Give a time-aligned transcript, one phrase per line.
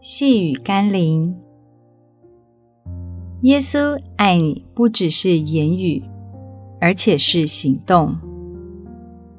[0.00, 1.36] 细雨甘霖，
[3.42, 6.02] 耶稣爱你不只是言语，
[6.80, 8.16] 而且是行动。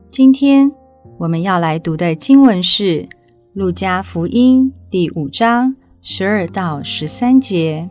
[0.07, 0.71] 今天
[1.17, 2.83] 我们要来读的经文是
[3.53, 7.89] 《路加福音》第五章十二到十三节。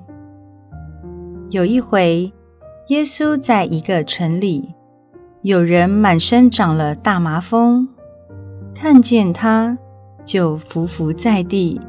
[1.50, 2.32] 有一回，
[2.86, 4.72] 耶稣在一个城里，
[5.42, 7.88] 有人满身长了大麻风，
[8.72, 9.76] 看见他，
[10.24, 11.80] 就伏伏在地。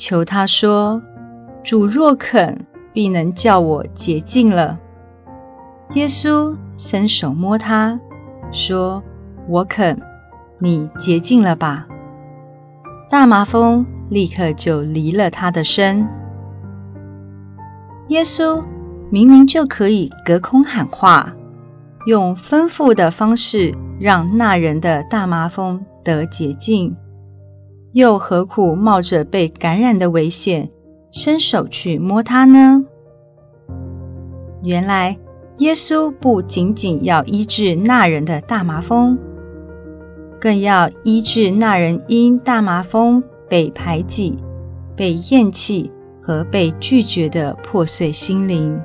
[0.00, 1.02] 求他说
[1.62, 2.58] ：“主若肯，
[2.90, 4.78] 必能叫我洁净了。”
[5.92, 8.00] 耶稣伸手摸他，
[8.50, 9.02] 说
[9.46, 10.00] ：“我肯，
[10.58, 11.86] 你洁净了吧。”
[13.10, 16.08] 大麻风立刻就离了他的身。
[18.08, 18.64] 耶稣
[19.10, 21.30] 明明就可以隔空喊话，
[22.06, 23.70] 用吩咐的方式
[24.00, 26.96] 让那人的大麻风得洁净。
[27.92, 30.70] 又何苦冒着被感染的危险，
[31.10, 32.84] 伸手去摸他呢？
[34.62, 35.16] 原来
[35.58, 39.18] 耶稣不仅仅要医治那人的大麻风，
[40.40, 44.38] 更要医治那人因大麻风被排挤、
[44.94, 45.90] 被厌弃
[46.22, 48.80] 和被拒绝的破碎心灵。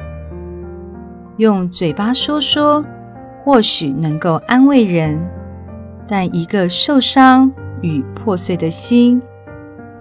[1.38, 2.84] 用嘴巴说说，
[3.44, 5.20] 或许能够安慰人，
[6.08, 7.52] 但一个受伤。
[7.86, 9.22] 与破碎的心，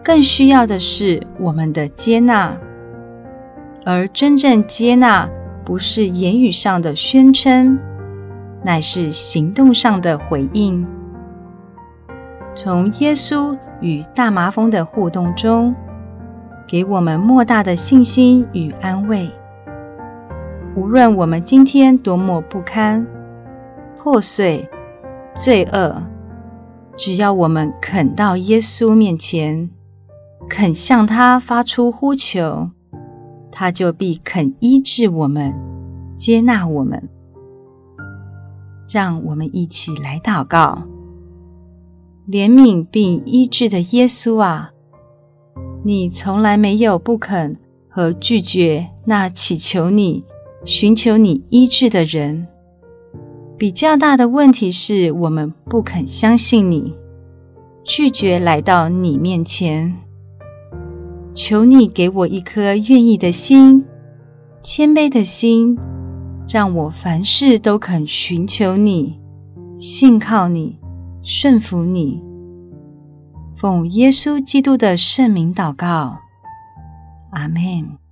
[0.02, 2.56] 更需要的是我们的接纳。
[3.84, 5.28] 而真正接纳，
[5.66, 7.78] 不是言语上的宣称，
[8.64, 10.86] 乃是行动上的回应。
[12.54, 15.74] 从耶稣与大麻风的互动中，
[16.66, 19.30] 给我们莫大的信心与安慰。
[20.74, 23.06] 无论我们今天多么不堪、
[23.98, 24.66] 破碎、
[25.34, 26.13] 罪恶。
[26.96, 29.68] 只要我们肯到耶稣面前，
[30.48, 32.70] 肯向他发出呼求，
[33.50, 35.52] 他就必肯医治我们，
[36.16, 37.08] 接纳我们。
[38.88, 40.82] 让我们一起来祷告：
[42.28, 44.70] 怜悯并医治的耶稣啊，
[45.82, 47.56] 你从来没有不肯
[47.88, 50.24] 和拒绝那祈求你、
[50.64, 52.46] 寻求你医治的人。
[53.56, 56.92] 比较大的问题是我们不肯相信你，
[57.84, 59.94] 拒绝来到你面前。
[61.32, 63.84] 求你给我一颗愿意的心，
[64.62, 65.78] 谦卑的心，
[66.48, 69.20] 让我凡事都肯寻求你，
[69.78, 70.78] 信靠你，
[71.22, 72.20] 顺服你。
[73.56, 76.18] 奉耶稣基督的圣名祷告，
[77.30, 78.03] 阿门。